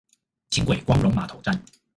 [0.49, 1.63] 輕軌光榮碼頭站